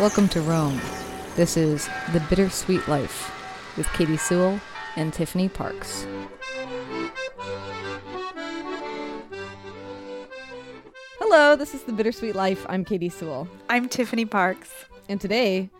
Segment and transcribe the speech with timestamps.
[0.00, 0.80] Welcome to Rome.
[1.36, 3.32] This is The Bittersweet Life
[3.76, 4.60] with Katie Sewell
[4.96, 6.04] and Tiffany Parks.
[11.20, 12.66] Hello, this is The Bittersweet Life.
[12.68, 13.46] I'm Katie Sewell.
[13.68, 14.72] I'm Tiffany Parks.
[15.08, 15.70] And today,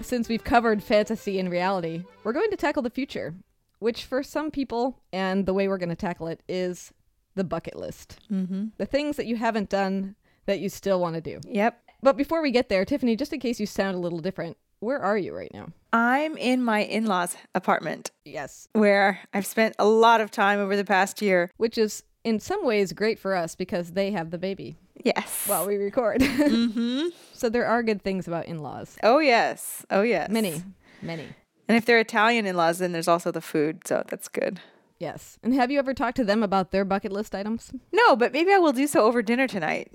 [0.00, 3.34] since we've covered fantasy and reality, we're going to tackle the future,
[3.80, 6.92] which for some people, and the way we're going to tackle it, is
[7.34, 8.20] the bucket list.
[8.30, 8.66] Mm-hmm.
[8.76, 10.14] The things that you haven't done
[10.46, 11.40] that you still want to do.
[11.48, 11.80] Yep.
[12.02, 14.98] But before we get there, Tiffany, just in case you sound a little different, where
[14.98, 15.68] are you right now?
[15.92, 18.68] I'm in my in law's apartment Yes.
[18.72, 21.50] where I've spent a lot of time over the past year.
[21.58, 25.44] Which is in some ways great for us because they have the baby Yes.
[25.46, 26.20] while we record.
[26.20, 27.08] mm-hmm.
[27.32, 28.96] so there are good things about in laws.
[29.04, 29.86] Oh, yes.
[29.90, 30.28] Oh, yes.
[30.28, 30.62] Many,
[31.00, 31.26] many.
[31.68, 33.86] And if they're Italian in laws, then there's also the food.
[33.86, 34.60] So that's good.
[34.98, 35.38] Yes.
[35.42, 37.72] And have you ever talked to them about their bucket list items?
[37.92, 39.92] No, but maybe I will do so over dinner tonight.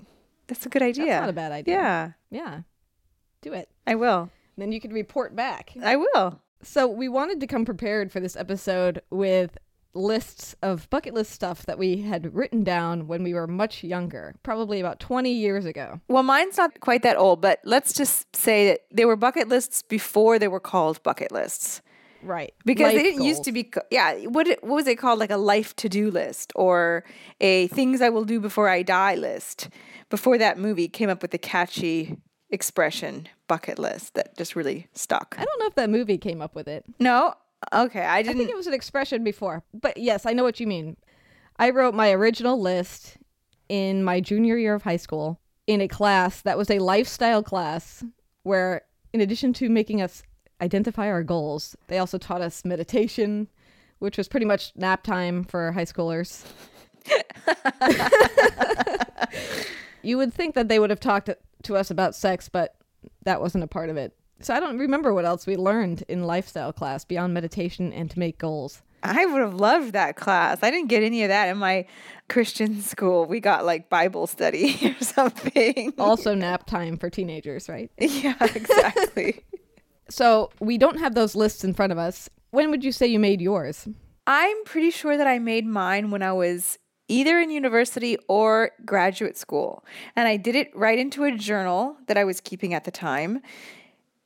[0.48, 1.06] That's a good idea.
[1.06, 1.74] That's not a bad idea.
[1.74, 2.60] Yeah, Yeah.
[3.40, 3.68] Do it.
[3.86, 4.30] I will.
[4.56, 5.72] Then you can report back.
[5.80, 6.40] I will.
[6.62, 9.56] So we wanted to come prepared for this episode with
[9.94, 14.34] lists of bucket list stuff that we had written down when we were much younger,
[14.42, 16.00] probably about 20 years ago.
[16.08, 19.82] Well, mine's not quite that old, but let's just say that they were bucket lists
[19.82, 21.80] before they were called bucket lists.
[22.22, 22.52] Right.
[22.64, 25.36] because Life they didn't used to be yeah what what was it called like a
[25.36, 27.04] life to do list or
[27.40, 29.68] a things i will do before i die list
[30.10, 32.16] before that movie came up with the catchy
[32.50, 36.54] expression bucket list that just really stuck I don't know if that movie came up
[36.54, 36.84] with it.
[36.98, 37.34] no
[37.72, 39.62] okay i I didn't think it was an expression before.
[39.74, 40.96] But yes, I know what you mean.
[41.58, 43.16] I wrote my original list
[43.68, 48.04] in my junior year of high school in a class that was a lifestyle class
[48.44, 50.22] where, in addition to making us
[50.60, 53.48] identify our goals, they also taught us meditation,
[53.98, 56.44] which was pretty much nap time for high schoolers.
[60.02, 61.30] you would think that they would have talked
[61.62, 62.74] to us about sex, but
[63.24, 64.14] that wasn't a part of it.
[64.40, 68.18] So I don't remember what else we learned in lifestyle class beyond meditation and to
[68.18, 68.82] make goals.
[69.02, 71.86] i would have loved that class i didn't get any of that in my
[72.28, 77.92] christian school we got like bible study or something Also nap time for teenagers, right?
[77.98, 79.44] yeah exactly
[80.10, 82.28] So we don't have those lists in front of us.
[82.50, 83.88] When would you say you made yours?
[84.26, 89.36] I'm pretty sure that I made mine when I was either in university or graduate
[89.36, 89.84] school.
[90.14, 93.40] And I did it right into a journal that I was keeping at the time.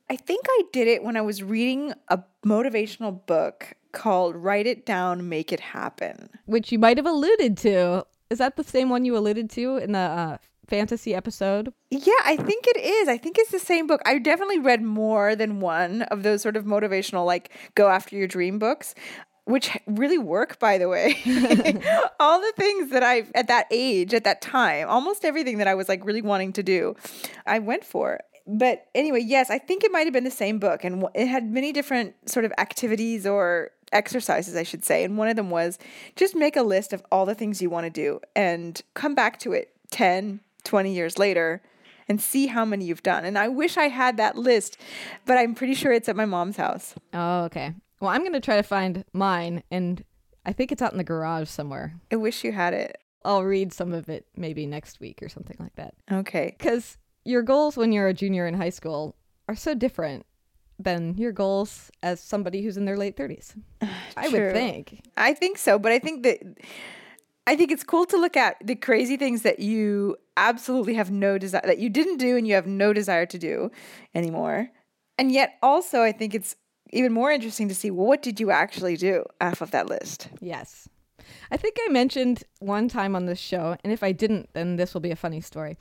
[0.09, 4.85] I think I did it when I was reading a motivational book called Write It
[4.85, 6.29] Down, Make It Happen.
[6.45, 8.05] Which you might have alluded to.
[8.29, 11.73] Is that the same one you alluded to in the uh, fantasy episode?
[11.89, 13.07] Yeah, I think it is.
[13.07, 14.01] I think it's the same book.
[14.05, 18.27] I definitely read more than one of those sort of motivational, like go after your
[18.27, 18.95] dream books,
[19.45, 21.15] which really work, by the way.
[22.19, 25.75] All the things that I, at that age, at that time, almost everything that I
[25.75, 26.95] was like really wanting to do,
[27.45, 28.21] I went for.
[28.45, 31.49] But anyway, yes, I think it might have been the same book, and it had
[31.49, 35.03] many different sort of activities or exercises, I should say.
[35.03, 35.79] And one of them was
[36.15, 39.39] just make a list of all the things you want to do and come back
[39.39, 41.61] to it 10, 20 years later
[42.07, 43.25] and see how many you've done.
[43.25, 44.77] And I wish I had that list,
[45.25, 46.95] but I'm pretty sure it's at my mom's house.
[47.13, 47.73] Oh, okay.
[47.99, 50.03] Well, I'm going to try to find mine, and
[50.45, 51.95] I think it's out in the garage somewhere.
[52.11, 52.97] I wish you had it.
[53.23, 55.93] I'll read some of it maybe next week or something like that.
[56.11, 56.55] Okay.
[56.57, 59.15] Because your goals when you're a junior in high school
[59.47, 60.25] are so different
[60.77, 63.55] than your goals as somebody who's in their late 30s.
[64.17, 65.01] I would think.
[65.15, 66.41] I think so, but I think that
[67.45, 71.37] I think it's cool to look at the crazy things that you absolutely have no
[71.37, 73.69] desire that you didn't do and you have no desire to do
[74.15, 74.69] anymore.
[75.17, 76.55] And yet also I think it's
[76.91, 80.29] even more interesting to see what did you actually do off of that list?
[80.39, 80.87] Yes.
[81.51, 84.93] I think I mentioned one time on this show, and if I didn't, then this
[84.93, 85.77] will be a funny story.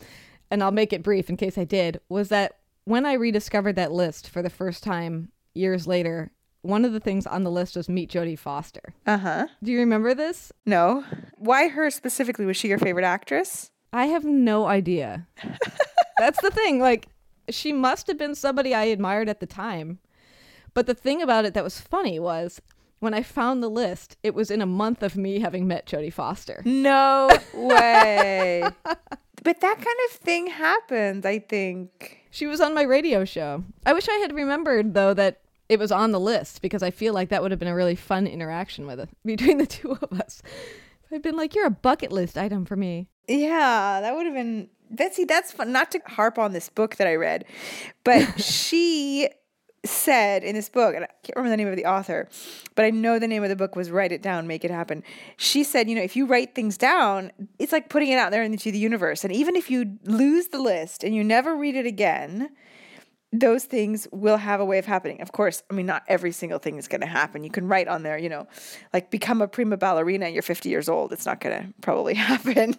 [0.51, 3.93] And I'll make it brief in case I did, was that when I rediscovered that
[3.93, 6.31] list for the first time years later,
[6.63, 8.95] one of the things on the list was meet Jodie Foster.
[9.07, 9.47] Uh-huh.
[9.63, 10.53] Do you remember this?
[10.65, 11.05] No.
[11.37, 12.47] Why her specifically?
[12.47, 13.71] Was she your favorite actress?
[13.93, 15.27] I have no idea.
[16.19, 16.79] That's the thing.
[16.81, 17.09] Like,
[17.51, 19.99] she must have been somebody I admired at the time.
[20.75, 22.63] But the thing about it that was funny was
[23.01, 26.13] when I found the list, it was in a month of me having met Jodie
[26.13, 26.63] Foster.
[26.65, 28.63] No way.
[29.43, 32.21] but that kind of thing happens, I think.
[32.31, 33.65] She was on my radio show.
[33.85, 35.41] I wish I had remembered though that
[35.73, 37.95] it was on the list because I feel like that would have been a really
[37.95, 40.43] fun interaction with it between the two of us.
[41.11, 44.69] I'd been like, "You're a bucket list item for me." Yeah, that would have been
[45.13, 47.45] see that's fun not to harp on this book that I read,
[48.05, 49.29] but she
[49.85, 52.29] said in this book, and I can't remember the name of the author,
[52.75, 55.03] but I know the name of the book was Write It Down, Make It Happen.
[55.37, 58.45] She said, you know, if you write things down, it's like putting it out there
[58.45, 59.25] into the universe.
[59.25, 62.51] And even if you lose the list and you never read it again,
[63.33, 65.23] those things will have a way of happening.
[65.23, 67.45] Of course, I mean, not every single thing is going to happen.
[67.45, 68.47] You can write on there, you know,
[68.93, 71.13] like become a prima ballerina and you're 50 years old.
[71.13, 72.77] It's not going to probably happen.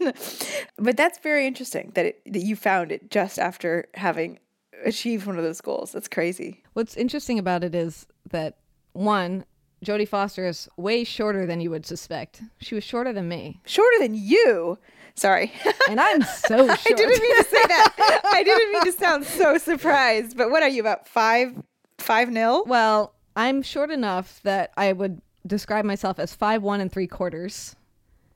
[0.77, 4.39] but that's very interesting that, it, that you found it just after having
[4.85, 5.91] achieved one of those goals.
[5.91, 6.63] That's crazy.
[6.73, 8.57] What's interesting about it is that
[8.91, 9.45] one,
[9.83, 12.44] Jodie Foster is way shorter than you would suspect.
[12.59, 13.59] She was shorter than me.
[13.65, 14.77] Shorter than you.
[15.15, 15.51] Sorry.
[15.89, 16.80] And I'm so short.
[16.86, 18.21] I didn't mean to say that.
[18.33, 20.36] I didn't mean to sound so surprised.
[20.38, 21.62] But what are you about five
[21.98, 22.63] five nil?
[22.65, 27.75] Well, I'm short enough that I would describe myself as five one and three quarters.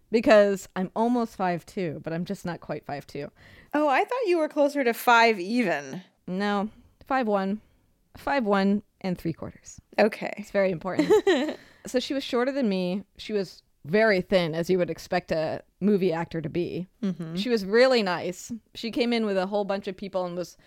[0.09, 3.29] Because I'm almost five two, but I'm just not quite five two.
[3.73, 6.01] Oh, I thought you were closer to five even.
[6.27, 6.69] No.
[7.05, 7.59] Five one.
[8.15, 9.81] Five one and three quarters.
[9.99, 10.33] Okay.
[10.37, 11.11] It's very important.
[11.85, 13.03] so she was shorter than me.
[13.17, 16.87] She was very thin, as you would expect a movie actor to be.
[17.03, 17.35] Mm-hmm.
[17.35, 18.51] She was really nice.
[18.75, 20.57] She came in with a whole bunch of people and was,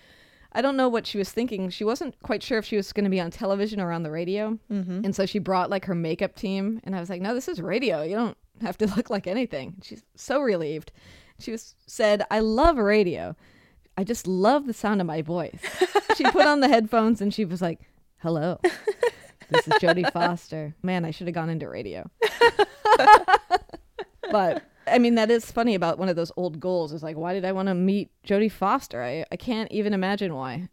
[0.53, 1.71] I don't know what she was thinking.
[1.71, 4.11] She wasn't quite sure if she was going to be on television or on the
[4.11, 4.59] radio.
[4.71, 5.05] Mm-hmm.
[5.05, 6.81] And so she brought like her makeup team.
[6.85, 8.03] And I was like, no, this is radio.
[8.03, 9.77] You don't have to look like anything.
[9.83, 10.93] She's so relieved.
[11.39, 13.37] She was said, I love radio.
[13.97, 15.61] I just love the sound of my voice.
[16.17, 17.81] she put on the headphones and she was like,
[18.19, 18.61] hello.
[19.51, 20.75] This is Jodie Foster.
[20.83, 22.09] Man, I should have gone into radio.
[24.31, 26.93] but I mean, that is funny about one of those old goals.
[26.93, 29.03] Is like, why did I want to meet Jodie Foster?
[29.03, 30.69] I, I can't even imagine why.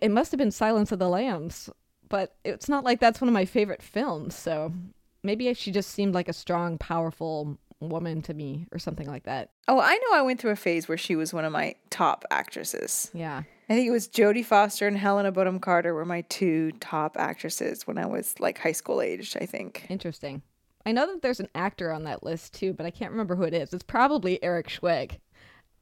[0.00, 1.70] It must have been Silence of the Lambs,
[2.08, 4.34] but it's not like that's one of my favorite films.
[4.34, 4.72] So
[5.22, 9.50] maybe she just seemed like a strong, powerful woman to me or something like that.
[9.68, 12.24] Oh, I know I went through a phase where she was one of my top
[12.30, 13.10] actresses.
[13.12, 13.42] Yeah.
[13.68, 17.86] I think it was Jodie Foster and Helena Bonham Carter were my two top actresses
[17.86, 19.86] when I was like high school aged, I think.
[19.88, 20.42] Interesting.
[20.84, 23.42] I know that there's an actor on that list too, but I can't remember who
[23.42, 23.72] it is.
[23.72, 25.18] It's probably Eric Schweig,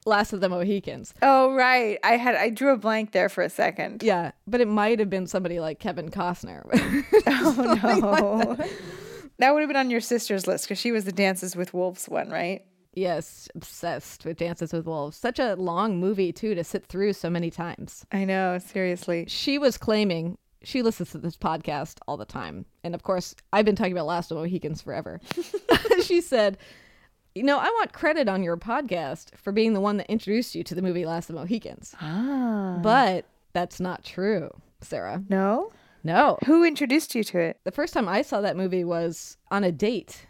[0.07, 1.13] Last of the Mohicans.
[1.21, 4.03] Oh right, I had I drew a blank there for a second.
[4.03, 6.63] Yeah, but it might have been somebody like Kevin Costner.
[7.27, 8.71] oh no, like that.
[9.39, 12.09] that would have been on your sister's list because she was the Dances with Wolves
[12.09, 12.65] one, right?
[12.97, 15.17] Yes, obsessed with Dances with Wolves.
[15.17, 18.07] Such a long movie too to sit through so many times.
[18.13, 19.25] I know, seriously.
[19.29, 22.67] She was claiming she listens to this podcast all the time.
[22.83, 25.21] And of course, I've been talking about Last of the Mohicans forever.
[26.03, 26.59] she said,
[27.35, 30.65] You know, I want credit on your podcast for being the one that introduced you
[30.65, 31.95] to the movie Last of the Mohicans.
[32.01, 32.79] Ah.
[32.83, 34.51] But that's not true,
[34.81, 35.23] Sarah.
[35.29, 35.73] No?
[36.03, 36.39] No.
[36.47, 37.61] Who introduced you to it?
[37.65, 40.27] The first time I saw that movie was on a date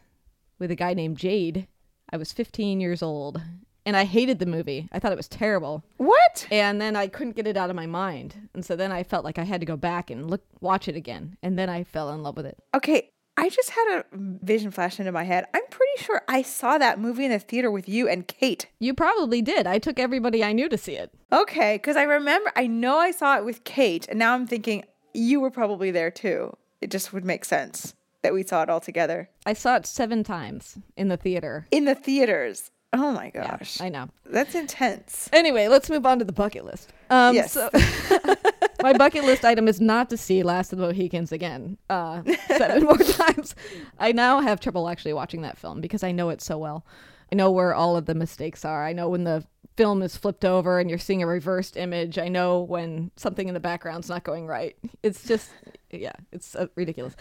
[0.59, 1.67] with a guy named Jade.
[2.13, 3.41] I was 15 years old
[3.87, 4.89] and I hated the movie.
[4.93, 5.85] I thought it was terrible.
[5.97, 6.47] What?
[6.51, 8.49] And then I couldn't get it out of my mind.
[8.55, 10.97] And so then I felt like I had to go back and look watch it
[10.97, 11.37] again.
[11.43, 12.59] And then I fell in love with it.
[12.75, 15.47] Okay, I just had a vision flash into my head.
[15.53, 18.67] I'm pretty sure I saw that movie in the theater with you and Kate.
[18.79, 19.67] You probably did.
[19.67, 21.13] I took everybody I knew to see it.
[21.33, 24.85] Okay, cuz I remember I know I saw it with Kate and now I'm thinking
[25.13, 26.57] you were probably there too.
[26.81, 29.31] It just would make sense that we saw it all together.
[29.47, 31.69] I saw it 7 times in the theater.
[31.71, 32.73] In the theaters.
[32.95, 33.81] Oh my gosh.
[33.81, 34.09] Yeah, I know.
[34.25, 35.29] That's intense.
[35.33, 36.93] Anyway, let's move on to the bucket list.
[37.11, 37.53] Um, yes.
[37.53, 37.69] So
[38.83, 42.85] my bucket list item is not to see Last of the Mohicans again uh, seven
[42.85, 43.57] more times.
[43.99, 46.87] I now have trouble actually watching that film because I know it so well.
[47.33, 48.87] I know where all of the mistakes are.
[48.87, 49.45] I know when the
[49.77, 52.17] film is flipped over and you're seeing a reversed image.
[52.17, 54.77] I know when something in the background's not going right.
[55.03, 55.51] It's just,
[55.91, 57.17] yeah, it's uh, ridiculous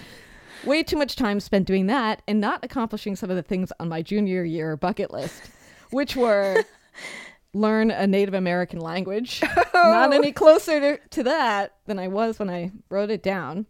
[0.66, 3.90] way too much time spent doing that and not accomplishing some of the things on
[3.90, 5.50] my junior year bucket list
[5.94, 6.64] which were
[7.54, 9.42] learn a Native American language.
[9.76, 9.92] Oh.
[9.92, 13.68] Not any closer to, to that than I was when I wrote it down.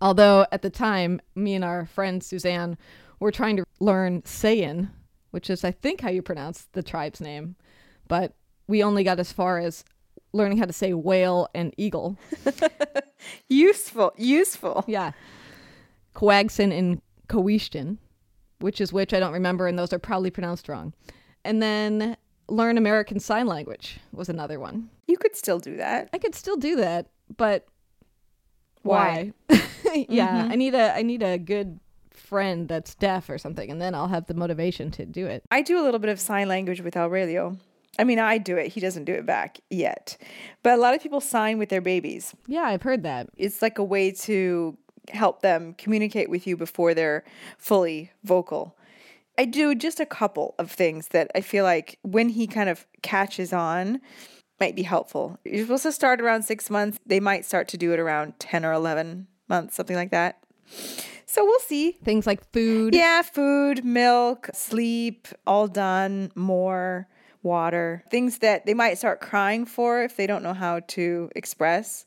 [0.00, 2.78] Although at the time, me and our friend Suzanne
[3.20, 4.90] were trying to learn Sayin,
[5.30, 7.56] which is, I think, how you pronounce the tribe's name.
[8.06, 8.34] But
[8.66, 9.84] we only got as far as
[10.32, 12.16] learning how to say whale and eagle.
[13.48, 14.84] useful, useful.
[14.86, 15.12] Yeah.
[16.18, 17.98] Coagson and Coishton,
[18.60, 20.92] which is which I don't remember, and those are probably pronounced wrong.
[21.44, 22.16] And then
[22.48, 24.90] learn American Sign Language was another one.
[25.06, 26.08] You could still do that.
[26.12, 27.06] I could still do that,
[27.36, 27.66] but
[28.82, 29.32] why?
[29.48, 29.62] Why?
[30.08, 30.50] yeah, Mhm.
[30.52, 31.78] I need a I need a good
[32.10, 35.44] friend that's deaf or something, and then I'll have the motivation to do it.
[35.50, 37.56] I do a little bit of sign language with Aurelio.
[37.98, 38.68] I mean, I do it.
[38.68, 40.16] He doesn't do it back yet.
[40.62, 42.34] But a lot of people sign with their babies.
[42.46, 43.28] Yeah, I've heard that.
[43.36, 44.76] It's like a way to
[45.10, 47.24] help them communicate with you before they're
[47.58, 48.76] fully vocal.
[49.38, 52.86] I do just a couple of things that I feel like when he kind of
[53.02, 54.00] catches on
[54.58, 55.38] might be helpful.
[55.44, 56.98] You're supposed to start around six months.
[57.06, 60.42] They might start to do it around 10 or 11 months, something like that.
[61.26, 61.92] So we'll see.
[61.92, 62.94] Things like food.
[62.94, 67.06] Yeah, food, milk, sleep, all done, more,
[67.42, 72.04] water, things that they might start crying for if they don't know how to express.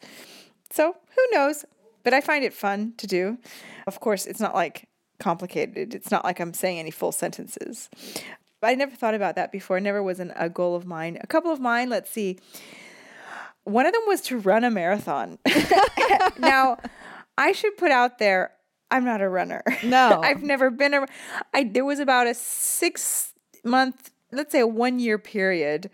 [0.70, 1.66] So who knows?
[2.04, 3.38] But I find it fun to do.
[3.88, 4.88] Of course, it's not like
[5.20, 5.94] complicated.
[5.94, 7.90] It's not like I'm saying any full sentences.
[8.60, 9.78] But I never thought about that before.
[9.78, 11.18] It never was an, a goal of mine.
[11.22, 12.40] A couple of mine, let's see.
[13.64, 15.38] One of them was to run a marathon.
[16.40, 16.78] now,
[17.38, 18.52] I should put out there
[18.92, 19.64] I'm not a runner.
[19.84, 20.20] No.
[20.24, 21.08] I've never been a
[21.54, 25.90] I there was about a 6 month, let's say a 1 year period.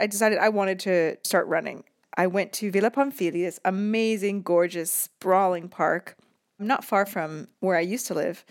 [0.00, 1.84] I decided I wanted to start running.
[2.16, 6.16] I went to Villa Pamphili, this amazing, gorgeous, sprawling park,
[6.58, 8.44] not far from where I used to live,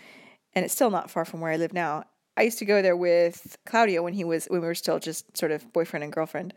[0.54, 2.04] and it's still not far from where I live now.
[2.36, 5.36] I used to go there with Claudio when he was when we were still just
[5.36, 6.54] sort of boyfriend and girlfriend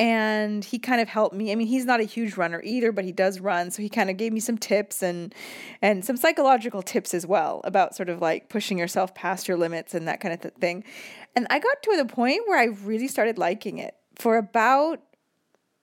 [0.00, 1.52] and he kind of helped me.
[1.52, 4.08] I mean, he's not a huge runner either, but he does run, so he kind
[4.08, 5.34] of gave me some tips and
[5.82, 9.92] and some psychological tips as well about sort of like pushing yourself past your limits
[9.92, 10.84] and that kind of th- thing.
[11.36, 13.94] And I got to the point where I really started liking it.
[14.16, 15.00] For about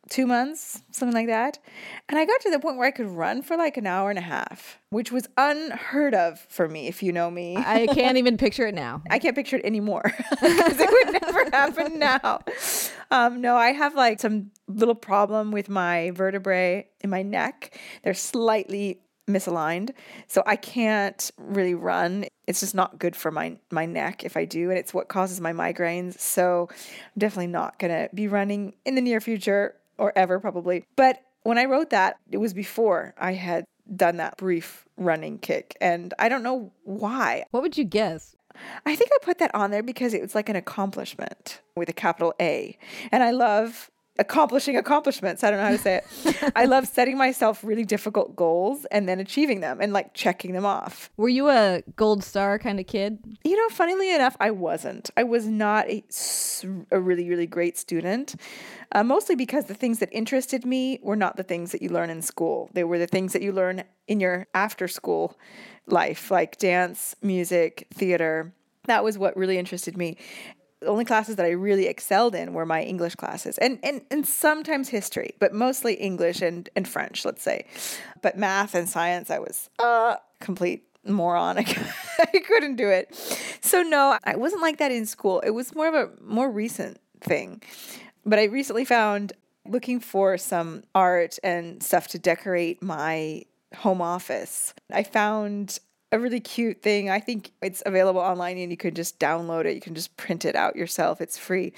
[0.09, 1.59] two months, something like that.
[2.09, 4.19] And I got to the point where I could run for like an hour and
[4.19, 7.55] a half, which was unheard of for me, if you know me.
[7.57, 9.01] I can't even picture it now.
[9.09, 12.41] I can't picture it anymore because it would never happen now.
[13.11, 17.77] Um, no, I have like some little problem with my vertebrae in my neck.
[18.03, 19.91] They're slightly misaligned,
[20.27, 22.25] so I can't really run.
[22.47, 25.41] It's just not good for my my neck if I do, and it's what causes
[25.41, 26.19] my migraines.
[26.19, 30.85] So I'm definitely not gonna be running in the near future or ever probably.
[30.95, 35.77] But when I wrote that, it was before I had done that brief running kick,
[35.79, 37.45] and I don't know why.
[37.51, 38.35] What would you guess?
[38.85, 41.93] I think I put that on there because it was like an accomplishment with a
[41.93, 42.77] capital A.
[43.11, 45.43] And I love accomplishing accomplishments.
[45.43, 46.51] I don't know how to say it.
[46.55, 50.65] I love setting myself really difficult goals and then achieving them and like checking them
[50.65, 51.09] off.
[51.17, 53.19] Were you a gold star kind of kid?
[53.43, 55.09] You know, funnily enough, I wasn't.
[55.17, 56.03] I was not a,
[56.91, 58.35] a really, really great student,
[58.91, 62.09] uh, mostly because the things that interested me were not the things that you learn
[62.09, 62.69] in school.
[62.73, 65.37] They were the things that you learn in your after school
[65.87, 68.53] life, like dance, music, theater.
[68.85, 70.17] That was what really interested me.
[70.79, 74.27] The only classes that I really excelled in were my English classes and, and, and
[74.27, 77.65] sometimes history, but mostly English and, and French, let's say.
[78.21, 81.57] But math and science, I was uh, complete moron.
[81.59, 81.65] I,
[82.19, 83.15] I couldn't do it.
[83.61, 85.39] So, no, I wasn't like that in school.
[85.39, 87.61] It was more of a more recent thing.
[88.25, 89.33] But I recently found
[89.65, 93.43] looking for some art and stuff to decorate my
[93.75, 94.73] home office.
[94.91, 95.79] I found
[96.11, 97.09] a really cute thing.
[97.09, 99.75] I think it's available online and you can just download it.
[99.75, 101.19] You can just print it out yourself.
[101.19, 101.73] It's free.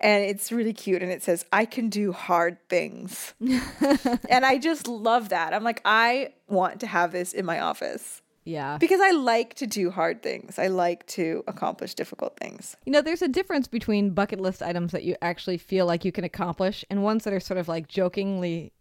[0.00, 4.88] And it's really cute and it says, "I can do hard things." and I just
[4.88, 5.54] love that.
[5.54, 8.22] I'm like, I want to have this in my office.
[8.44, 8.78] Yeah.
[8.78, 10.58] Because I like to do hard things.
[10.58, 12.76] I like to accomplish difficult things.
[12.86, 16.12] You know, there's a difference between bucket list items that you actually feel like you
[16.12, 18.72] can accomplish and ones that are sort of like jokingly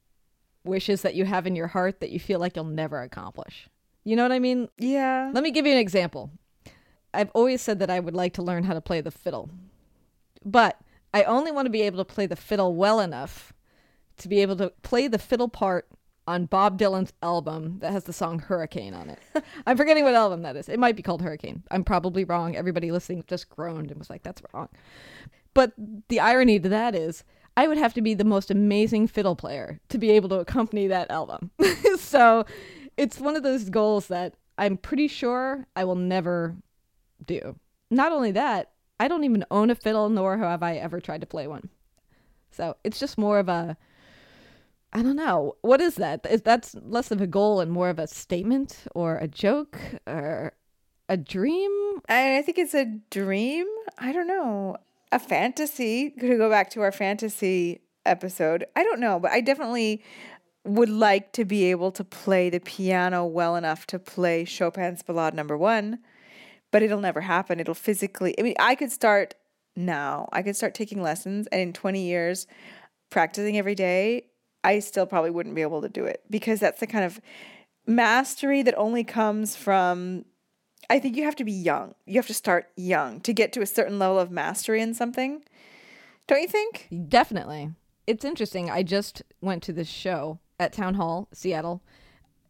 [0.63, 3.67] wishes that you have in your heart that you feel like you'll never accomplish.
[4.07, 4.69] You know what I mean?
[4.77, 5.31] Yeah.
[5.33, 6.31] Let me give you an example.
[7.13, 9.49] I've always said that I would like to learn how to play the fiddle,
[10.45, 10.79] but
[11.13, 13.51] I only want to be able to play the fiddle well enough
[14.19, 15.89] to be able to play the fiddle part
[16.25, 19.19] on Bob Dylan's album that has the song Hurricane on it.
[19.67, 20.69] I'm forgetting what album that is.
[20.69, 21.63] It might be called Hurricane.
[21.69, 22.55] I'm probably wrong.
[22.55, 24.69] Everybody listening just groaned and was like, that's wrong.
[25.53, 25.73] But
[26.07, 27.25] the irony to that is,
[27.57, 30.87] I would have to be the most amazing fiddle player to be able to accompany
[30.87, 31.51] that album.
[31.99, 32.45] so
[32.97, 36.55] it's one of those goals that I'm pretty sure I will never
[37.25, 37.55] do.
[37.89, 41.27] Not only that, I don't even own a fiddle, nor have I ever tried to
[41.27, 41.69] play one.
[42.51, 43.77] So it's just more of a
[44.93, 45.55] I don't know.
[45.61, 46.25] What is that?
[46.29, 50.53] Is that's less of a goal and more of a statement or a joke or
[51.09, 51.71] a dream?
[52.09, 53.67] I, I think it's a dream.
[53.97, 54.77] I don't know.
[55.11, 56.09] A fantasy.
[56.11, 58.65] Could go back to our fantasy episode.
[58.75, 60.01] I don't know, but I definitely
[60.63, 65.33] would like to be able to play the piano well enough to play Chopin's Ballade
[65.33, 65.99] number 1,
[66.71, 67.59] but it'll never happen.
[67.59, 69.35] It'll physically I mean, I could start
[69.75, 70.27] now.
[70.31, 72.47] I could start taking lessons and in 20 years
[73.09, 74.25] practicing every day
[74.63, 77.21] I still probably wouldn't be able to do it because that's the kind of
[77.85, 80.25] mastery that only comes from
[80.89, 81.95] I think you have to be young.
[82.05, 85.43] You have to start young to get to a certain level of mastery in something.
[86.27, 86.87] Don't you think?
[87.09, 87.71] Definitely.
[88.05, 88.69] It's interesting.
[88.69, 91.81] I just went to this show at Town Hall, Seattle,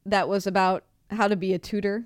[0.06, 2.06] that was about how to be a tutor.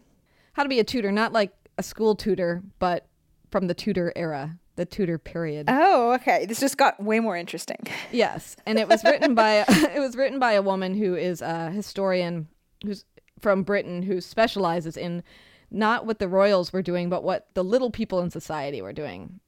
[0.54, 3.08] How to be a tutor, not like a school tutor, but
[3.50, 5.68] from the Tudor era the Tudor period.
[5.70, 6.46] Oh, okay.
[6.46, 7.78] This just got way more interesting.
[8.12, 11.70] Yes, and it was written by it was written by a woman who is a
[11.70, 12.48] historian
[12.84, 13.06] who's
[13.40, 15.24] from Britain who specializes in
[15.70, 19.40] not what the royals were doing, but what the little people in society were doing.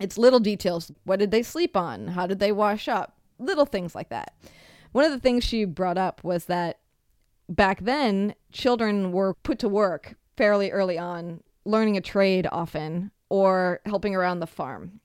[0.00, 0.92] It's little details.
[1.04, 2.08] What did they sleep on?
[2.08, 3.16] How did they wash up?
[3.38, 4.32] Little things like that.
[4.92, 6.78] One of the things she brought up was that
[7.48, 13.80] back then, children were put to work fairly early on, learning a trade often or
[13.84, 15.00] helping around the farm.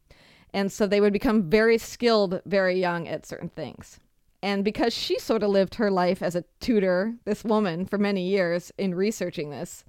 [0.53, 3.99] And so they would become very skilled very young at certain things.
[4.41, 8.27] And because she sort of lived her life as a tutor, this woman, for many
[8.27, 9.85] years in researching this,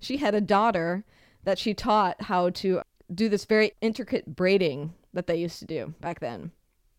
[0.00, 1.04] she had a daughter
[1.44, 2.82] that she taught how to
[3.14, 6.52] do this very intricate braiding that they used to do back then.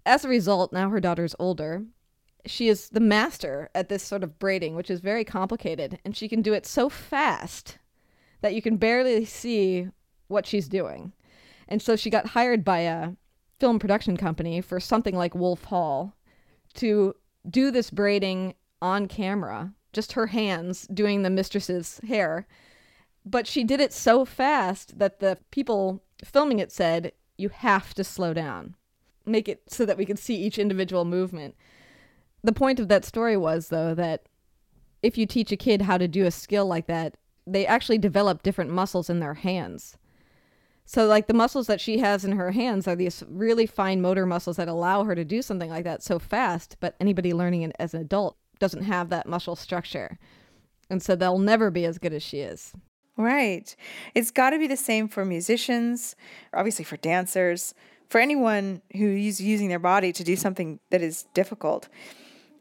[0.05, 1.83] As a result, now her daughter's older.
[2.49, 6.27] She is the master at this sort of braiding, which is very complicated, and she
[6.27, 7.77] can do it so fast
[8.41, 9.89] that you can barely see
[10.29, 11.13] what she's doing.
[11.67, 13.11] And so she got hired by a
[13.59, 16.15] film production company for something like Wolf Hall
[16.73, 17.15] to
[17.47, 22.47] do this braiding on camera, just her hands doing the mistress's hair.
[23.23, 28.03] But she did it so fast that the people filming it said, You have to
[28.03, 28.75] slow down.
[29.23, 31.53] Make it so that we can see each individual movement.
[32.43, 34.23] The point of that story was, though, that
[35.01, 37.15] if you teach a kid how to do a skill like that,
[37.45, 39.97] they actually develop different muscles in their hands.
[40.85, 44.25] So, like the muscles that she has in her hands are these really fine motor
[44.25, 46.77] muscles that allow her to do something like that so fast.
[46.79, 50.17] But anybody learning it as an adult doesn't have that muscle structure.
[50.89, 52.73] And so they'll never be as good as she is.
[53.17, 53.75] Right.
[54.15, 56.15] It's got to be the same for musicians,
[56.53, 57.73] obviously for dancers,
[58.07, 61.87] for anyone who's using their body to do something that is difficult.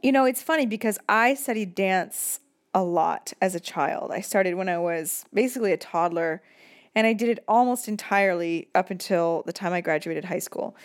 [0.00, 2.40] You know, it's funny because I studied dance
[2.72, 4.12] a lot as a child.
[4.12, 6.42] I started when I was basically a toddler
[6.94, 10.76] and I did it almost entirely up until the time I graduated high school.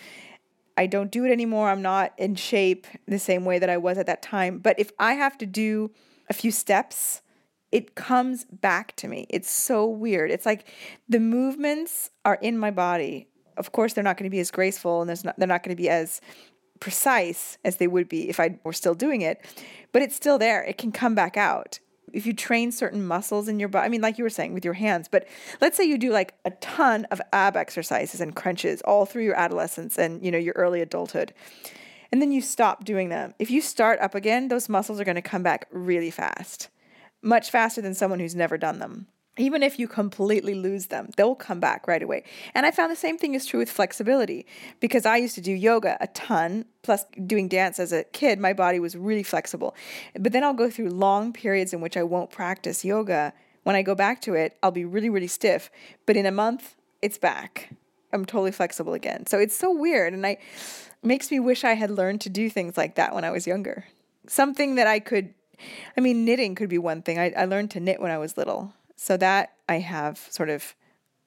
[0.76, 1.70] I don't do it anymore.
[1.70, 4.58] I'm not in shape the same way that I was at that time.
[4.58, 5.92] But if I have to do
[6.28, 7.22] a few steps,
[7.70, 9.26] it comes back to me.
[9.30, 10.30] It's so weird.
[10.30, 10.68] It's like
[11.08, 13.28] the movements are in my body.
[13.56, 15.80] Of course, they're not going to be as graceful and not, they're not going to
[15.80, 16.20] be as
[16.84, 19.42] precise as they would be if I were still doing it,
[19.90, 20.62] but it's still there.
[20.62, 21.78] It can come back out
[22.12, 24.66] if you train certain muscles in your body, I mean, like you were saying with
[24.66, 25.26] your hands, but
[25.62, 29.34] let's say you do like a ton of ab exercises and crunches all through your
[29.34, 31.32] adolescence and, you know, your early adulthood.
[32.12, 33.32] And then you stop doing them.
[33.38, 36.68] If you start up again, those muscles are going to come back really fast,
[37.22, 41.34] much faster than someone who's never done them even if you completely lose them, they'll
[41.34, 42.22] come back right away.
[42.54, 44.46] And I found the same thing is true with flexibility
[44.78, 48.52] because I used to do yoga a ton, plus doing dance as a kid, my
[48.52, 49.74] body was really flexible.
[50.18, 53.32] But then I'll go through long periods in which I won't practice yoga.
[53.64, 55.70] When I go back to it, I'll be really, really stiff.
[56.06, 57.70] But in a month, it's back.
[58.12, 59.26] I'm totally flexible again.
[59.26, 60.12] So it's so weird.
[60.12, 60.38] And I
[61.02, 63.84] makes me wish I had learned to do things like that when I was younger.
[64.28, 65.34] Something that I could
[65.96, 67.18] I mean, knitting could be one thing.
[67.18, 70.74] I, I learned to knit when I was little so that I have sort of,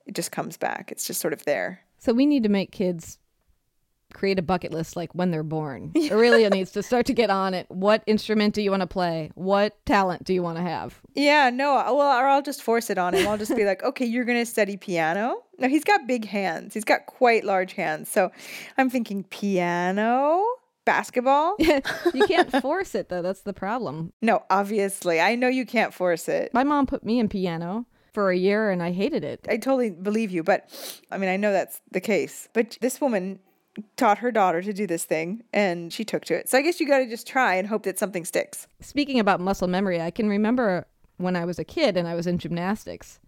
[0.05, 0.91] it just comes back.
[0.91, 1.81] It's just sort of there.
[1.97, 3.17] So we need to make kids
[4.13, 5.91] create a bucket list like when they're born.
[6.11, 7.65] Aurelio needs to start to get on it.
[7.69, 9.31] What instrument do you want to play?
[9.35, 11.01] What talent do you want to have?
[11.13, 13.27] Yeah, no, well, or I'll just force it on him.
[13.27, 15.43] I'll just be like, okay, you're going to study piano.
[15.59, 18.09] Now, he's got big hands, he's got quite large hands.
[18.09, 18.31] So
[18.77, 20.43] I'm thinking piano
[20.87, 21.55] basketball.
[21.59, 23.21] you can't force it though.
[23.21, 24.13] That's the problem.
[24.21, 25.19] No, obviously.
[25.19, 26.53] I know you can't force it.
[26.53, 29.45] My mom put me in piano for a year and I hated it.
[29.49, 30.69] I totally believe you, but
[31.11, 32.47] I mean, I know that's the case.
[32.53, 33.39] But this woman
[33.97, 36.49] taught her daughter to do this thing and she took to it.
[36.49, 38.65] So I guess you got to just try and hope that something sticks.
[38.79, 42.25] Speaking about muscle memory, I can remember when I was a kid and I was
[42.25, 43.19] in gymnastics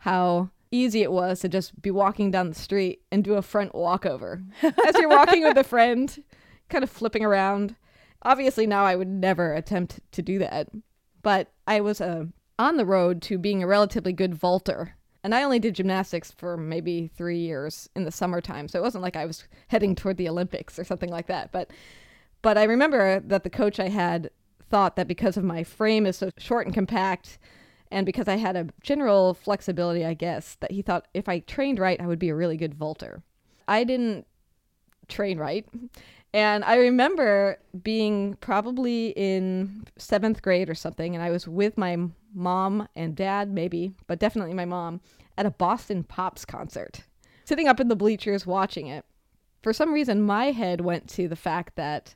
[0.00, 3.74] how easy it was to just be walking down the street and do a front
[3.74, 6.22] walkover as you're walking with a friend
[6.68, 7.76] kind of flipping around.
[8.22, 10.68] Obviously, now I would never attempt to do that,
[11.22, 12.26] but I was uh,
[12.58, 14.94] on the road to being a relatively good vaulter.
[15.24, 19.02] And I only did gymnastics for maybe three years in the summertime, so it wasn't
[19.02, 21.52] like I was heading toward the Olympics or something like that.
[21.52, 21.70] But,
[22.40, 24.30] but I remember that the coach I had
[24.70, 27.38] thought that because of my frame is so short and compact,
[27.90, 31.78] and because I had a general flexibility, I guess, that he thought if I trained
[31.78, 33.22] right, I would be a really good vaulter.
[33.66, 34.26] I didn't
[35.08, 35.66] train right.
[36.34, 41.96] And I remember being probably in seventh grade or something, and I was with my
[42.34, 45.00] mom and dad, maybe, but definitely my mom,
[45.38, 47.00] at a Boston Pops concert,
[47.44, 49.06] sitting up in the bleachers watching it.
[49.62, 52.14] For some reason, my head went to the fact that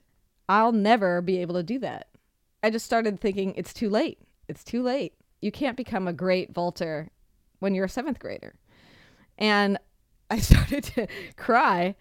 [0.48, 2.08] I'll never be able to do that.
[2.62, 4.18] I just started thinking, it's too late.
[4.46, 5.14] It's too late.
[5.40, 7.08] You can't become a great vaulter
[7.60, 8.54] when you're a seventh grader.
[9.38, 9.78] And
[10.30, 11.96] I started to cry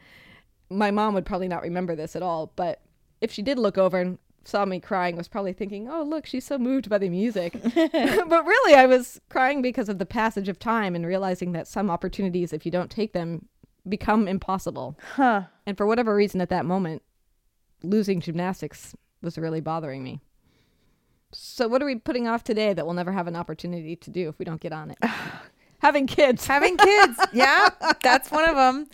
[0.71, 2.81] my mom would probably not remember this at all, but
[3.19, 6.45] if she did look over and saw me crying, was probably thinking, "Oh, look, she's
[6.45, 10.57] so moved by the music." but really, I was crying because of the passage of
[10.57, 13.47] time and realizing that some opportunities, if you don't take them,
[13.87, 14.97] become impossible.
[15.15, 15.43] Huh.
[15.65, 17.03] And for whatever reason, at that moment,
[17.83, 20.21] losing gymnastics was really bothering me.
[21.33, 24.27] So, what are we putting off today that we'll never have an opportunity to do
[24.27, 24.97] if we don't get on it?
[25.81, 26.45] Having kids.
[26.47, 27.17] Having kids.
[27.33, 27.69] yeah,
[28.01, 28.87] that's one of them.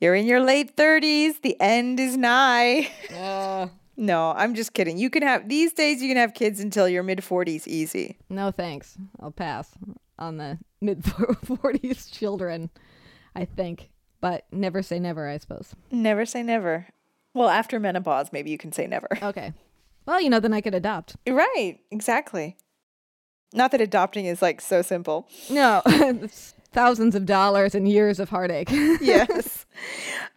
[0.00, 1.40] You're in your late 30s.
[1.42, 2.90] The end is nigh.
[3.14, 3.68] Uh,
[3.98, 4.98] No, I'm just kidding.
[4.98, 8.18] You can have, these days, you can have kids until your mid 40s easy.
[8.28, 8.98] no thanks.
[9.20, 9.70] I'll pass
[10.18, 12.68] on the mid 40s children,
[13.34, 13.88] I think.
[14.20, 15.74] But never say never, I suppose.
[15.90, 16.88] Never say never.
[17.32, 19.08] Well, after menopause, maybe you can say never.
[19.22, 19.54] Okay.
[20.04, 21.16] Well, you know, then I could adopt.
[21.26, 22.58] Right, exactly.
[23.52, 25.28] Not that adopting is like so simple.
[25.50, 25.82] No,
[26.72, 28.70] thousands of dollars and years of heartache.
[29.00, 29.64] yes.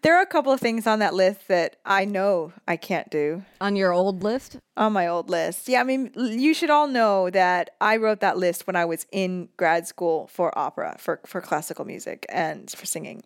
[0.03, 3.43] there are a couple of things on that list that I know I can't do
[3.59, 4.57] on your old list?
[4.77, 5.67] on my old list.
[5.67, 9.05] Yeah, I mean, you should all know that I wrote that list when I was
[9.11, 13.23] in grad school for opera, for, for classical music, and for singing.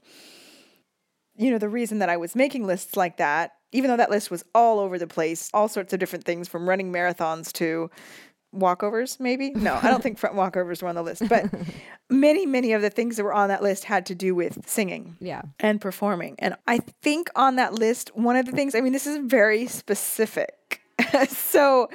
[1.36, 4.32] You know, the reason that I was making lists like that, even though that list
[4.32, 7.92] was all over the place, all sorts of different things from running marathons to
[8.54, 9.52] walkovers, maybe?
[9.52, 11.46] No, I don't think front walkovers were on the list, but
[12.10, 15.18] many, many of the things that were on that list had to do with singing
[15.20, 15.42] Yeah.
[15.60, 16.36] and performing.
[16.40, 19.68] And I think on that list, one of the things, I mean, this is very
[19.68, 20.82] specific.
[21.28, 21.90] so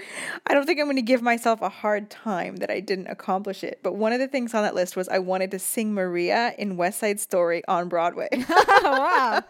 [0.46, 3.62] I don't think I'm going to give myself a hard time that I didn't accomplish
[3.62, 3.78] it.
[3.82, 6.76] But one of the things on that list was I wanted to sing Maria in
[6.76, 8.28] West Side Story on Broadway.
[8.48, 9.42] wow.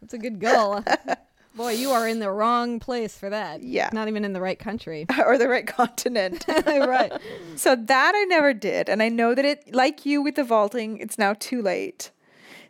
[0.00, 0.84] That's a good goal.
[1.58, 3.64] Boy, you are in the wrong place for that.
[3.64, 3.90] Yeah.
[3.92, 5.06] Not even in the right country.
[5.26, 6.44] or the right continent.
[6.66, 7.12] right.
[7.56, 8.88] So that I never did.
[8.88, 12.12] And I know that it, like you with the vaulting, it's now too late.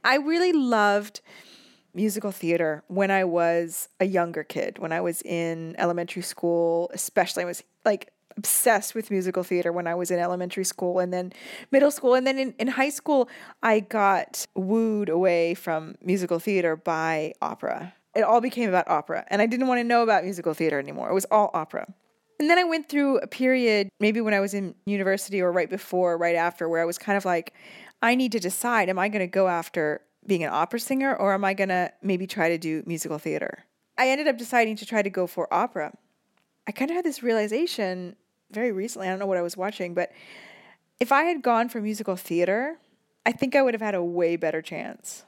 [0.05, 1.20] I really loved
[1.92, 7.42] musical theater when I was a younger kid, when I was in elementary school, especially.
[7.42, 11.35] I was like obsessed with musical theater when I was in elementary school and then
[11.70, 12.14] middle school.
[12.14, 13.29] And then in, in high school,
[13.62, 17.92] I got wooed away from musical theater by opera.
[18.14, 19.25] It all became about opera.
[19.29, 21.11] And I didn't want to know about musical theater anymore.
[21.11, 21.92] It was all opera.
[22.40, 25.68] And then I went through a period, maybe when I was in university or right
[25.68, 27.53] before, right after, where I was kind of like,
[28.01, 31.35] I need to decide am I going to go after being an opera singer or
[31.35, 33.64] am I going to maybe try to do musical theater?
[33.97, 35.92] I ended up deciding to try to go for opera.
[36.66, 38.14] I kind of had this realization
[38.53, 39.09] very recently.
[39.09, 40.12] I don't know what I was watching, but
[41.01, 42.79] if I had gone for musical theater,
[43.27, 45.25] I think I would have had a way better chance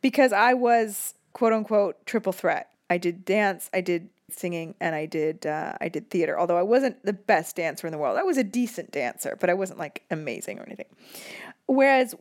[0.00, 2.68] because I was quote unquote triple threat.
[2.90, 6.36] I did dance, I did singing, and I did uh, I did theater.
[6.36, 9.48] Although I wasn't the best dancer in the world, I was a decent dancer, but
[9.48, 10.86] I wasn't like amazing or anything.
[11.66, 12.16] Whereas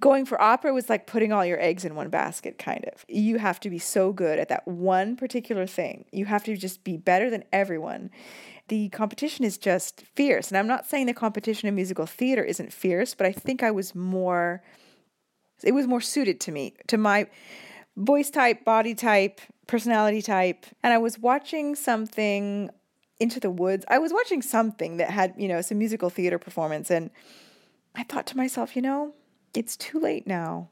[0.00, 3.04] going for opera was like putting all your eggs in one basket, kind of.
[3.06, 6.06] You have to be so good at that one particular thing.
[6.10, 8.10] You have to just be better than everyone.
[8.66, 10.48] The competition is just fierce.
[10.48, 13.70] And I'm not saying the competition in musical theater isn't fierce, but I think I
[13.70, 14.60] was more,
[15.62, 17.28] it was more suited to me, to my
[17.96, 20.66] voice type, body type, personality type.
[20.82, 22.70] And I was watching something
[23.18, 23.84] into the woods.
[23.88, 26.90] I was watching something that had, you know, some musical theater performance.
[26.90, 27.10] And
[27.94, 29.14] I thought to myself, you know,
[29.54, 30.68] it's too late now.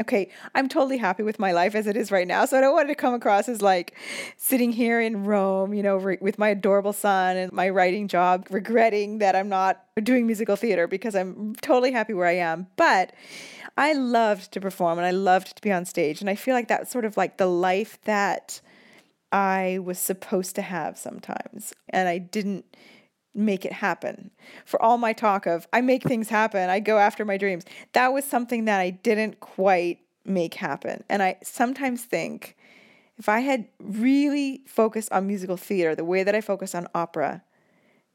[0.00, 2.44] Okay, I'm totally happy with my life as it is right now.
[2.44, 3.96] So I don't want to come across as like
[4.36, 8.46] sitting here in Rome, you know, re- with my adorable son and my writing job,
[8.50, 12.68] regretting that I'm not doing musical theater because I'm totally happy where I am.
[12.76, 13.12] But
[13.76, 16.20] I loved to perform and I loved to be on stage.
[16.20, 18.60] And I feel like that's sort of like the life that
[19.32, 21.72] I was supposed to have sometimes.
[21.88, 22.64] And I didn't
[23.34, 24.30] make it happen.
[24.64, 28.12] For all my talk of I make things happen, I go after my dreams, that
[28.12, 31.04] was something that I didn't quite make happen.
[31.08, 32.56] And I sometimes think
[33.18, 37.42] if I had really focused on musical theater the way that I focused on opera,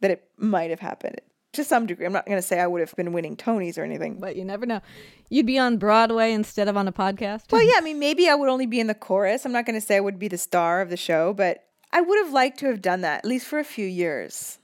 [0.02, 1.22] that it might have happened
[1.56, 2.06] to some degree.
[2.06, 4.20] I'm not going to say I would have been winning Tonys or anything.
[4.20, 4.82] But you never know.
[5.30, 7.52] You'd be on Broadway instead of on a podcast.
[7.52, 9.46] Well, yeah, I mean, maybe I would only be in the chorus.
[9.46, 12.02] I'm not going to say I would be the star of the show, but I
[12.02, 14.60] would have liked to have done that at least for a few years.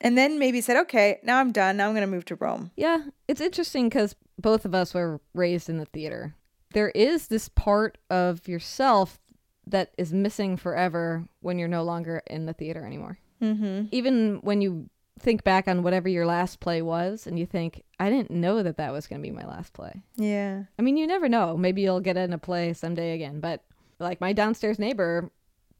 [0.00, 1.78] And then maybe said, okay, now I'm done.
[1.78, 2.70] Now I'm going to move to Rome.
[2.76, 6.34] Yeah, it's interesting because both of us were raised in the theater.
[6.72, 9.18] There is this part of yourself
[9.66, 13.18] that is missing forever when you're no longer in the theater anymore.
[13.42, 13.86] Mm-hmm.
[13.90, 18.10] Even when you think back on whatever your last play was and you think, I
[18.10, 20.02] didn't know that that was going to be my last play.
[20.16, 20.64] Yeah.
[20.78, 21.56] I mean, you never know.
[21.56, 23.40] Maybe you'll get in a play someday again.
[23.40, 23.64] But
[23.98, 25.30] like my downstairs neighbor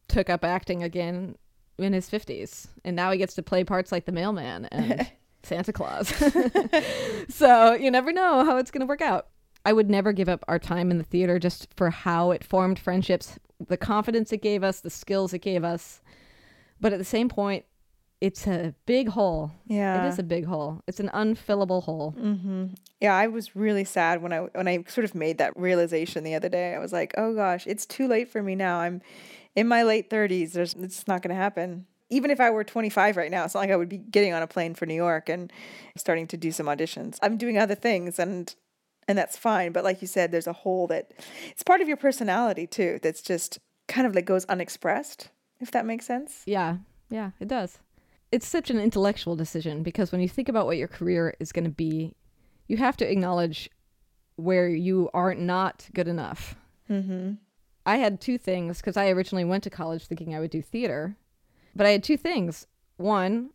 [0.09, 1.37] took up acting again
[1.79, 5.11] in his 50s and now he gets to play parts like the mailman and
[5.43, 6.09] Santa Claus.
[7.29, 9.29] so you never know how it's going to work out.
[9.65, 12.79] I would never give up our time in the theater just for how it formed
[12.79, 16.01] friendships, the confidence it gave us, the skills it gave us.
[16.81, 17.65] But at the same point,
[18.21, 19.53] it's a big hole.
[19.67, 20.05] Yeah.
[20.05, 20.83] It is a big hole.
[20.87, 22.15] It's an unfillable hole.
[22.19, 22.67] Mm-hmm.
[23.01, 26.35] Yeah, I was really sad when I when I sort of made that realization the
[26.35, 26.75] other day.
[26.75, 28.79] I was like, "Oh gosh, it's too late for me now.
[28.81, 29.03] I'm
[29.55, 30.53] in my late 30s.
[30.53, 33.61] There's it's not going to happen." Even if I were 25 right now, it's not
[33.61, 35.53] like I would be getting on a plane for New York and
[35.97, 37.19] starting to do some auditions.
[37.21, 38.55] I'm doing other things and
[39.09, 41.13] and that's fine, but like you said, there's a hole that
[41.51, 45.29] it's part of your personality too that's just kind of like goes unexpressed,
[45.61, 46.43] if that makes sense.
[46.47, 46.79] Yeah.
[47.09, 47.79] Yeah, it does.
[48.33, 51.65] It's such an intellectual decision because when you think about what your career is going
[51.65, 52.15] to be,
[52.67, 53.71] you have to acknowledge
[54.37, 56.57] where you are not good enough.
[56.91, 57.35] Mm-hmm.
[57.85, 61.17] I had two things because I originally went to college thinking I would do theater,
[61.75, 62.67] but I had two things.
[62.97, 63.51] One,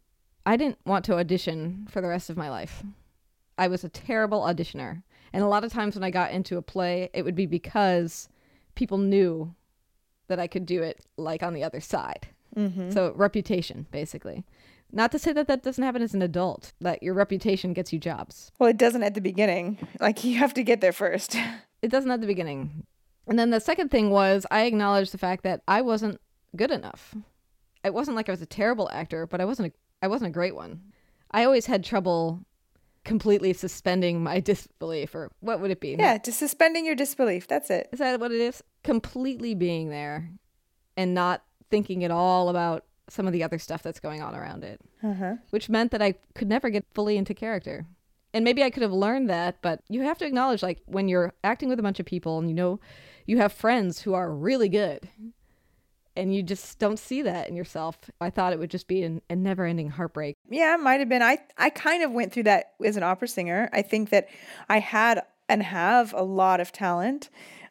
[0.45, 2.83] I didn't want to audition for the rest of my life.
[3.57, 5.03] I was a terrible auditioner.
[5.33, 8.29] And a lot of times when I got into a play, it would be because
[8.75, 9.53] people knew
[10.27, 12.27] that I could do it like on the other side.
[12.55, 12.91] Mm-hmm.
[12.91, 14.43] So, reputation, basically.
[14.91, 17.99] Not to say that that doesn't happen as an adult, that your reputation gets you
[17.99, 18.51] jobs.
[18.59, 19.77] Well, it doesn't at the beginning.
[19.99, 21.35] Like you have to get there first.
[21.81, 22.83] It doesn't at the beginning.
[23.25, 26.21] And then the second thing was I acknowledged the fact that I wasn't
[26.55, 27.15] good enough.
[27.83, 30.31] It wasn't like I was a terrible actor, but I wasn't a, I wasn't a
[30.31, 30.81] great one.
[31.31, 32.45] I always had trouble
[33.03, 35.95] completely suspending my disbelief or what would it be?
[35.97, 37.47] Yeah, just suspending your disbelief.
[37.47, 37.89] That's it.
[37.91, 38.63] Is that what it is?
[38.83, 40.29] Completely being there
[40.95, 44.63] and not thinking at all about some of the other stuff that's going on around
[44.63, 45.35] it, Uh-huh.
[45.49, 47.85] which meant that I could never get fully into character.
[48.33, 51.33] And maybe I could have learned that, but you have to acknowledge like when you're
[51.43, 52.79] acting with a bunch of people and you know
[53.25, 55.09] you have friends who are really good
[56.15, 57.97] and you just don't see that in yourself.
[58.19, 60.35] I thought it would just be an, a never ending heartbreak.
[60.49, 61.21] Yeah, it might have been.
[61.21, 63.69] I I kind of went through that as an opera singer.
[63.71, 64.27] I think that
[64.69, 67.29] I had and have a lot of talent,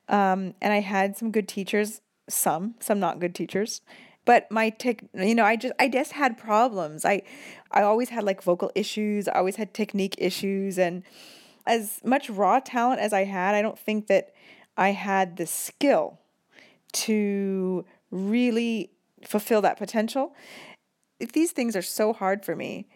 [0.08, 2.00] um, and I had some good teachers.
[2.28, 3.80] Some, some not good teachers,
[4.24, 5.02] but my tech.
[5.14, 7.04] You know, I just I just had problems.
[7.04, 7.22] I
[7.70, 9.28] I always had like vocal issues.
[9.28, 11.02] I always had technique issues, and
[11.66, 14.32] as much raw talent as I had, I don't think that
[14.76, 16.18] I had the skill
[16.92, 18.90] to really
[19.24, 20.34] fulfill that potential.
[21.18, 22.88] If these things are so hard for me,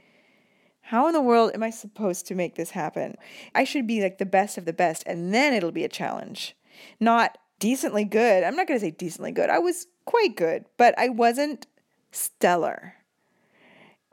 [0.81, 3.17] how in the world am I supposed to make this happen?
[3.55, 6.57] I should be like the best of the best, and then it'll be a challenge,
[7.01, 8.45] not decently good.
[8.45, 9.51] I'm not going to say decently good.
[9.51, 11.67] I was quite good, but I wasn't
[12.13, 12.95] stellar.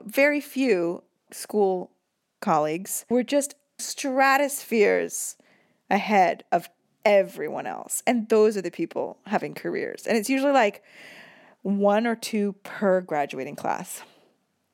[0.03, 1.91] Very few school
[2.39, 5.35] colleagues were just stratospheres
[5.89, 6.69] ahead of
[7.05, 8.03] everyone else.
[8.05, 10.05] And those are the people having careers.
[10.07, 10.83] And it's usually like
[11.61, 14.01] one or two per graduating class.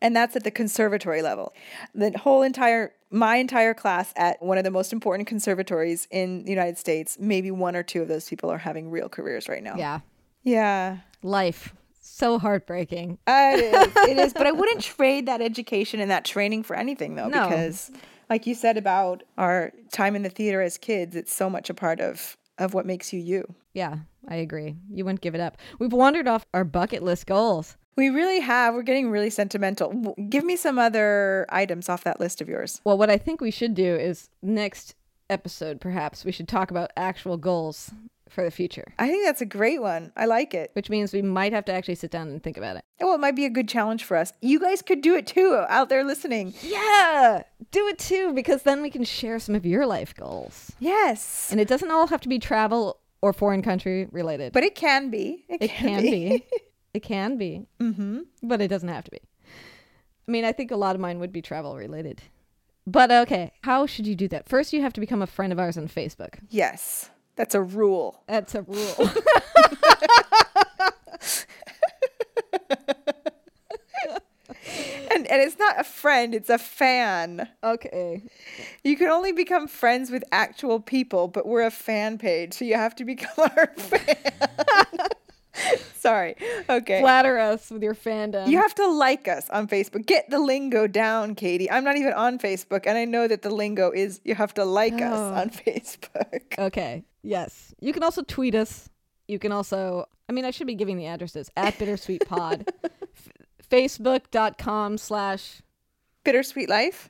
[0.01, 1.53] And that's at the conservatory level.
[1.95, 6.51] The whole entire, my entire class at one of the most important conservatories in the
[6.51, 9.75] United States, maybe one or two of those people are having real careers right now.
[9.75, 10.01] Yeah.
[10.47, 10.97] Yeah.
[11.23, 11.73] Life.
[12.01, 13.17] So heartbreaking.
[13.27, 14.09] Uh, it is.
[14.09, 14.33] It is.
[14.33, 17.47] But I wouldn't trade that education and that training for anything, though, No.
[17.47, 17.91] because,
[18.29, 21.73] like you said about our time in the theater as kids, it's so much a
[21.73, 23.53] part of of what makes you you.
[23.73, 24.75] Yeah, I agree.
[24.91, 25.57] You wouldn't give it up.
[25.77, 27.77] We've wandered off our bucket list goals.
[27.95, 28.73] We really have.
[28.73, 30.15] We're getting really sentimental.
[30.29, 32.81] Give me some other items off that list of yours.
[32.83, 34.95] Well, what I think we should do is next
[35.29, 37.91] episode, perhaps, we should talk about actual goals
[38.29, 40.11] for the future, I think that's a great one.
[40.15, 40.71] I like it.
[40.73, 42.83] which means we might have to actually sit down and think about it.
[42.99, 44.33] Well, it might be a good challenge for us.
[44.41, 46.53] You guys could do it too out there listening.
[46.61, 50.71] Yeah, do it too, because then we can share some of your life goals.
[50.79, 51.49] Yes.
[51.51, 54.53] And it doesn't all have to be travel or foreign country related.
[54.53, 55.45] But it can be.
[55.49, 56.45] It, it can be.
[56.93, 57.67] It can be.
[57.79, 58.21] mm-hmm.
[58.41, 59.19] but it doesn't have to be.
[60.27, 62.23] I mean, I think a lot of mine would be travel related.
[62.87, 64.49] But okay, how should you do that?
[64.49, 66.39] First, you have to become a friend of ours on Facebook.
[66.49, 67.11] Yes.
[67.37, 68.23] That's a rule.
[68.27, 69.09] That's a rule.
[75.11, 77.47] And and it's not a friend, it's a fan.
[77.63, 78.23] okay.
[78.83, 82.75] You can only become friends with actual people, but we're a fan page, so you
[82.75, 84.15] have to become our fan.
[85.99, 86.35] Sorry.
[86.69, 86.99] Okay.
[87.01, 88.47] Flatter us with your fandom.
[88.47, 90.05] You have to like us on Facebook.
[90.05, 91.69] Get the lingo down, Katie.
[91.69, 94.65] I'm not even on Facebook, and I know that the lingo is you have to
[94.65, 95.33] like us Oh.
[95.33, 96.57] on Facebook.
[96.57, 97.03] okay.
[97.23, 97.73] Yes.
[97.79, 98.89] You can also tweet us.
[99.27, 103.29] You can also, I mean, I should be giving the addresses at Bittersweet Pod, F-
[103.69, 105.61] Facebook.com slash
[106.23, 107.09] Bittersweet Life?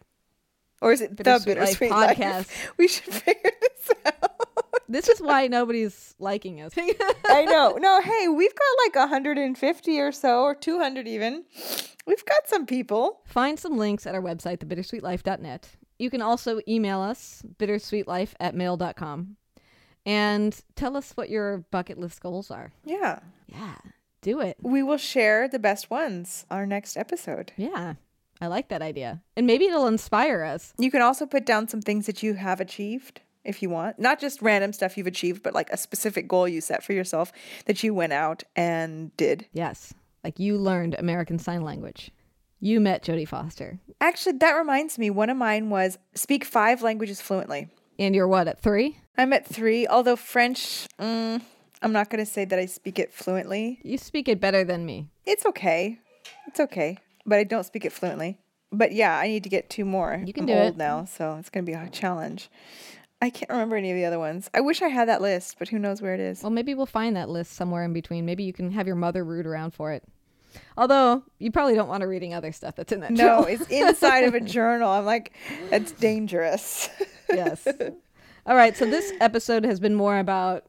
[0.81, 2.19] Or is it Bittersweet the Life Bittersweet Podcast.
[2.19, 2.71] Life?
[2.77, 4.46] We should figure this out.
[4.89, 6.73] This is why nobody's liking us.
[7.25, 7.77] I know.
[7.79, 11.45] No, hey, we've got like 150 or so, or 200 even.
[12.05, 13.21] We've got some people.
[13.25, 15.69] Find some links at our website, thebittersweetlife.net.
[15.99, 19.35] You can also email us, bittersweetlife at mail.com,
[20.05, 22.71] and tell us what your bucket list goals are.
[22.85, 23.19] Yeah.
[23.47, 23.75] Yeah,
[24.21, 24.57] do it.
[24.61, 27.53] We will share the best ones our next episode.
[27.57, 27.95] Yeah.
[28.39, 29.21] I like that idea.
[29.35, 30.73] And maybe it'll inspire us.
[30.77, 33.97] You can also put down some things that you have achieved if you want.
[33.99, 37.31] Not just random stuff you've achieved, but like a specific goal you set for yourself
[37.65, 39.45] that you went out and did.
[39.53, 39.93] Yes.
[40.23, 42.11] Like you learned American Sign Language.
[42.59, 43.79] You met Jodie Foster.
[44.01, 47.69] Actually, that reminds me, one of mine was speak five languages fluently.
[47.99, 48.99] And you're what, at three?
[49.17, 51.41] I'm at three, although French, mm,
[51.81, 53.79] I'm not going to say that I speak it fluently.
[53.83, 55.09] You speak it better than me.
[55.25, 55.99] It's okay.
[56.47, 56.97] It's okay.
[57.25, 58.37] But I don't speak it fluently.
[58.71, 60.21] But yeah, I need to get two more.
[60.25, 60.77] You can I'm do old it.
[60.77, 62.49] now, so it's going to be a challenge.
[63.21, 64.49] I can't remember any of the other ones.
[64.53, 66.43] I wish I had that list, but who knows where it is.
[66.43, 68.25] Well, maybe we'll find that list somewhere in between.
[68.25, 70.03] Maybe you can have your mother root around for it.
[70.77, 73.45] Although you probably don't want to reading other stuff that's in that No, journal.
[73.45, 74.89] it's inside of a journal.
[74.89, 75.33] I'm like,
[75.69, 76.89] that's dangerous.
[77.29, 77.67] yes.
[78.45, 78.77] All right.
[78.77, 80.65] So this episode has been more about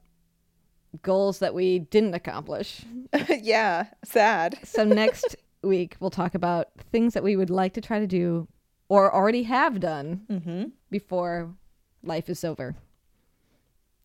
[1.03, 2.81] goals that we didn't accomplish.
[3.43, 4.59] yeah, sad.
[4.65, 8.49] So next week we'll talk about things that we would like to try to do
[8.89, 10.65] or already have done Mm-hmm.
[10.91, 11.55] before
[12.03, 12.77] life is over.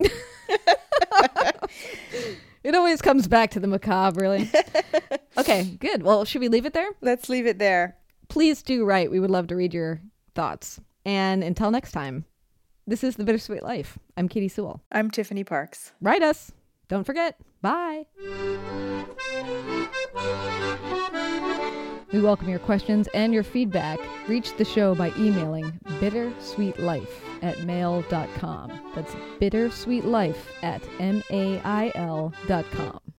[2.64, 4.50] it always comes back to the macabre, really.
[5.36, 6.04] Okay, good.
[6.04, 6.88] Well, should we leave it there?
[7.00, 7.96] Let's leave it there.
[8.28, 9.10] Please do write.
[9.10, 10.00] We would love to read your
[10.34, 10.80] thoughts.
[11.04, 12.24] And until next time,
[12.86, 13.98] this is The Bittersweet Life.
[14.16, 14.80] I'm Katie Sewell.
[14.92, 15.92] I'm Tiffany Parks.
[16.00, 16.52] Write us.
[16.88, 17.38] Don't forget.
[17.62, 18.06] Bye.
[22.12, 23.98] We welcome your questions and your feedback.
[24.28, 27.08] Reach the show by emailing bittersweetlife
[27.42, 28.92] at mail.com.
[28.94, 33.00] That's bittersweetlife at mail.com.